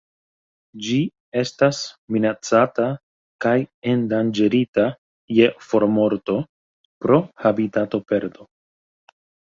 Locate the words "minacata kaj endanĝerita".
2.15-4.87